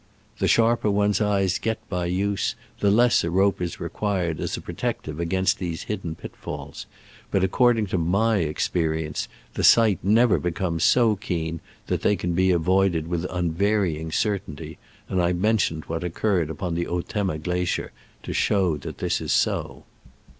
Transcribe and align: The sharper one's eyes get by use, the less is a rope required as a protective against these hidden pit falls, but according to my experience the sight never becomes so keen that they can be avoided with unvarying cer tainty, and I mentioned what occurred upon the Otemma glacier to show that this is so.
The 0.39 0.47
sharper 0.47 0.89
one's 0.89 1.21
eyes 1.21 1.59
get 1.59 1.77
by 1.87 2.07
use, 2.07 2.55
the 2.79 2.89
less 2.89 3.17
is 3.17 3.25
a 3.25 3.29
rope 3.29 3.59
required 3.59 4.39
as 4.39 4.57
a 4.57 4.61
protective 4.61 5.19
against 5.19 5.59
these 5.59 5.83
hidden 5.83 6.15
pit 6.15 6.35
falls, 6.35 6.87
but 7.29 7.43
according 7.43 7.85
to 7.93 7.99
my 7.99 8.37
experience 8.37 9.27
the 9.53 9.63
sight 9.63 9.99
never 10.01 10.39
becomes 10.39 10.83
so 10.85 11.15
keen 11.17 11.59
that 11.85 12.01
they 12.01 12.15
can 12.15 12.33
be 12.33 12.49
avoided 12.49 13.09
with 13.09 13.27
unvarying 13.29 14.11
cer 14.11 14.39
tainty, 14.39 14.77
and 15.07 15.21
I 15.21 15.33
mentioned 15.33 15.85
what 15.85 16.03
occurred 16.03 16.49
upon 16.49 16.73
the 16.73 16.87
Otemma 16.87 17.37
glacier 17.37 17.91
to 18.23 18.33
show 18.33 18.77
that 18.77 18.97
this 18.97 19.21
is 19.21 19.31
so. 19.31 19.83